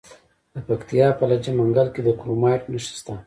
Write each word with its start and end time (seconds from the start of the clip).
د 0.53 0.55
پکتیا 0.67 1.07
په 1.19 1.23
لجه 1.29 1.51
منګل 1.57 1.87
کې 1.93 2.01
د 2.03 2.09
کرومایټ 2.19 2.61
نښې 2.71 2.91
شته. 2.99 3.13